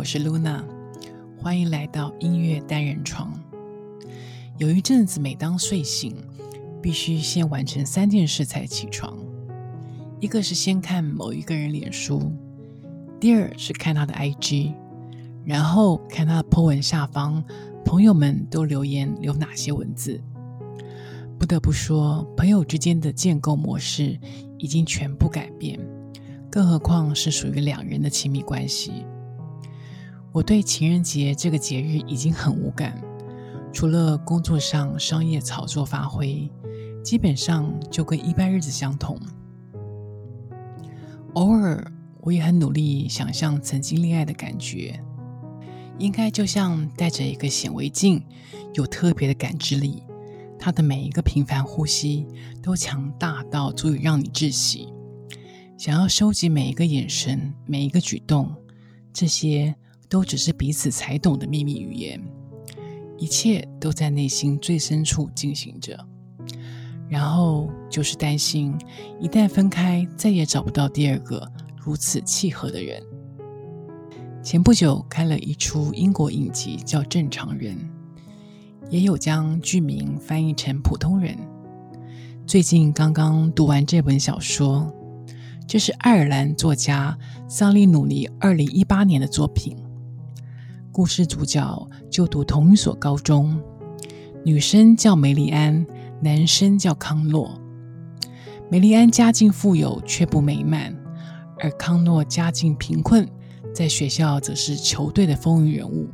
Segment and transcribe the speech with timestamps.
[0.00, 0.64] 我是 Luna，
[1.36, 3.38] 欢迎来到音乐单人床。
[4.56, 6.16] 有一阵子，每当睡醒，
[6.80, 9.18] 必须先完成三件事才起床：
[10.18, 12.32] 一个是先看某一个人脸书，
[13.20, 14.72] 第二是看他的 IG，
[15.44, 17.44] 然后看他的 po 文下方
[17.84, 20.18] 朋友们都留言留哪些文字。
[21.38, 24.18] 不得不说，朋友之间的建构模式
[24.56, 25.78] 已经全部改变。
[26.50, 29.04] 更何况是属于两人的亲密关系。
[30.32, 33.02] 我对情人节这个节日已经很无感，
[33.72, 36.48] 除了工作上商业炒作发挥，
[37.02, 39.18] 基本上就跟一般日子相同。
[41.34, 41.84] 偶尔，
[42.20, 45.02] 我也很努力想象曾经恋爱的感觉，
[45.98, 48.24] 应该就像戴着一个显微镜，
[48.74, 50.04] 有特别的感知力。
[50.60, 52.24] 他的每一个平凡呼吸
[52.62, 54.92] 都强大到足以让你窒息。
[55.76, 58.54] 想要收集每一个眼神、每一个举动，
[59.12, 59.74] 这些
[60.10, 62.20] 都只是彼此才懂的秘密语言。
[63.16, 65.98] 一切都在内心最深处进行着。
[67.08, 68.76] 然后就是担心，
[69.20, 73.02] 一旦分开，再也找不到第二个如此契合的人。
[74.42, 77.76] 前不久看了一出英国影集，叫《正常人》，
[78.90, 81.36] 也有将剧名翻译成“普通人”。
[82.46, 84.92] 最近刚刚读完这本小说。
[85.66, 87.16] 这是爱尔兰作家
[87.48, 89.76] 桑利努尼二零一八年的作品。
[91.00, 93.58] 故事主角就读同一所高中，
[94.44, 95.86] 女生叫梅丽安，
[96.20, 97.58] 男生叫康诺。
[98.70, 100.94] 梅丽安家境富有却不美满，
[101.58, 103.26] 而康诺家境贫困，
[103.74, 106.06] 在学校则是球队的风云人物。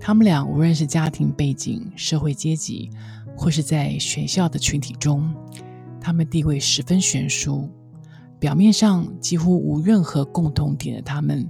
[0.00, 2.88] 他们俩无论是家庭背景、社会阶级，
[3.36, 5.30] 或是在学校的群体中，
[6.00, 7.68] 他们地位十分悬殊。
[8.40, 11.48] 表面上几乎无任何共同点的他们，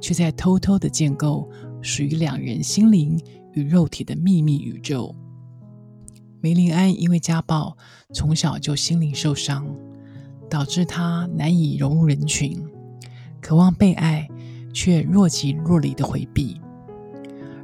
[0.00, 1.46] 却在偷偷的建构
[1.82, 3.20] 属于两人心灵
[3.52, 5.14] 与肉体的秘密宇宙。
[6.40, 7.76] 梅林安因为家暴，
[8.14, 9.66] 从小就心灵受伤，
[10.48, 12.62] 导致他难以融入人群，
[13.40, 14.28] 渴望被爱，
[14.72, 16.60] 却若即若离的回避。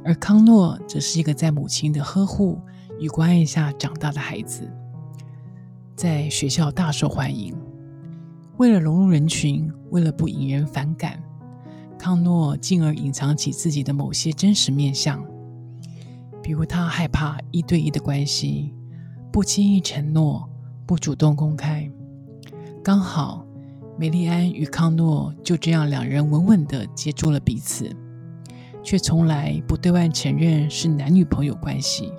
[0.03, 2.59] 而康诺则是一个在母亲的呵护
[2.99, 4.71] 与关爱下长大的孩子，
[5.95, 7.53] 在学校大受欢迎。
[8.57, 11.21] 为了融入人群，为了不引人反感，
[12.07, 15.21] 康诺进而隐藏起自己的某些真实面相，
[16.41, 18.73] 比如他害怕一对一的关系，
[19.29, 20.49] 不轻易承诺，
[20.85, 21.91] 不主动公开。
[22.81, 23.45] 刚好，
[23.97, 27.93] 梅丽安与康诺就这样两人稳稳的接住了彼此，
[28.81, 32.13] 却从来不对外承认是男女朋友关系。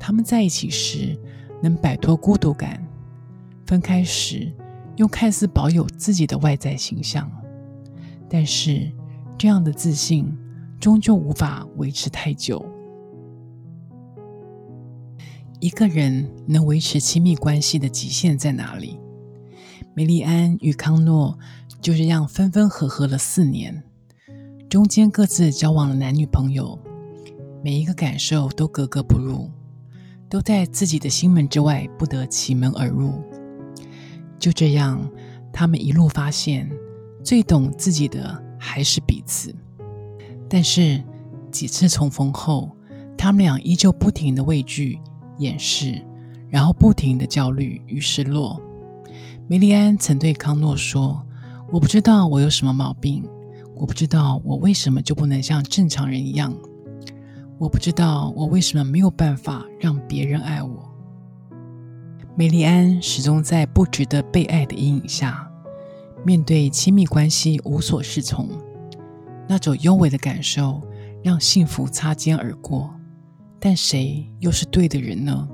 [0.00, 1.14] 他们在一起时
[1.62, 2.82] 能摆脱孤独感，
[3.66, 4.50] 分开时。
[4.96, 7.30] 又看似保有自己的外在形象，
[8.28, 8.90] 但是
[9.36, 10.36] 这样的自信
[10.78, 12.64] 终究无法维持太久。
[15.60, 19.00] 一个人能维持亲密关系的极限在哪里？
[19.94, 21.36] 梅丽安与康诺
[21.80, 23.82] 就这样分分合合了四年，
[24.68, 26.78] 中间各自交往了男女朋友，
[27.64, 29.50] 每一个感受都格格不入，
[30.28, 33.12] 都在自己的心门之外，不得其门而入。
[34.38, 35.10] 就这样，
[35.52, 36.70] 他们一路发现，
[37.28, 39.54] 最懂自己的还是彼此。
[40.48, 41.04] 但是
[41.52, 42.74] 几次重逢后，
[43.18, 44.98] 他们俩依旧不停的畏惧、
[45.36, 46.02] 掩饰，
[46.48, 48.58] 然后不停的焦虑与失落。
[49.46, 51.22] 梅丽安曾对康诺说
[51.70, 53.22] ：“我不知道我有什么毛病，
[53.76, 56.56] 我不知道我为什么就不能像正常人一样，
[57.58, 60.90] 我不知道我为什么没有办法让别人爱我。”
[62.34, 65.46] 梅丽安始终在不值得被爱的阴影下，
[66.24, 68.48] 面对亲密关系无所适从，
[69.48, 70.82] 那种幽微的感受
[71.22, 72.94] 让幸福擦肩而过。
[73.60, 75.48] 但谁又是对的人呢？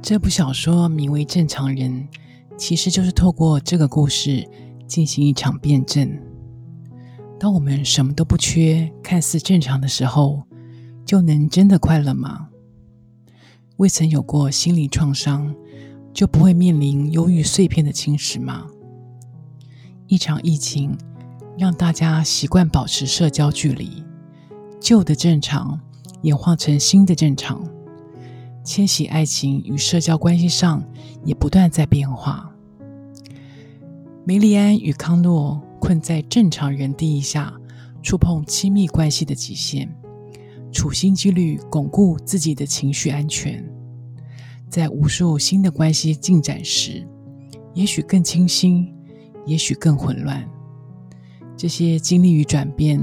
[0.00, 1.90] 这部小说名为《正常人》，
[2.56, 4.48] 其实就是透过这个故事
[4.86, 6.10] 进行一场辩证。
[7.38, 10.42] 当我们什么都不缺，看似正常的时候，
[11.04, 12.48] 就能真的快乐吗？
[13.76, 15.54] 未曾有过心理创伤，
[16.14, 18.66] 就不会面临忧郁碎片的侵蚀吗？
[20.08, 20.96] 一场疫情
[21.58, 24.02] 让大家习惯保持社交距离，
[24.80, 25.78] 旧的正常
[26.22, 27.62] 演化成新的正常，
[28.64, 30.82] 迁徙爱情与社交关系上
[31.26, 32.50] 也不断在变化。
[34.24, 37.52] 梅丽安与康诺困在正常人定义下，
[38.02, 39.94] 触碰亲密关系的极限。
[40.72, 43.62] 处心积虑巩固自己的情绪安全，
[44.70, 47.06] 在无数新的关系进展时，
[47.74, 48.94] 也许更清新，
[49.48, 50.48] 也许更混乱。
[51.56, 53.02] 这些经历与转变，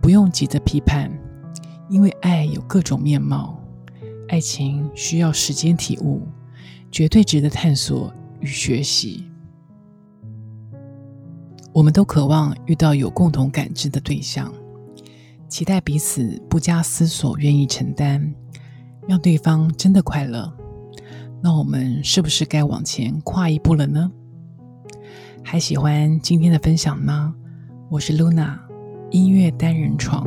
[0.00, 1.10] 不用急着批判，
[1.88, 3.58] 因为爱有各种面貌，
[4.28, 6.28] 爱情需要时间体悟，
[6.92, 9.24] 绝对值得探索与学习。
[11.72, 14.52] 我们都渴望遇到有共同感知的对象，
[15.48, 18.34] 期待彼此不加思索愿意承担，
[19.06, 20.52] 让对方真的快乐。
[21.40, 24.10] 那我们是不是该往前跨一步了呢？
[25.50, 27.34] 还喜欢今天的分享吗？
[27.88, 28.58] 我是 Luna，
[29.10, 30.22] 音乐单人床，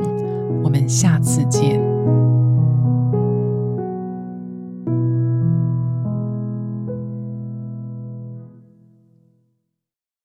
[0.64, 1.80] 我们下次见。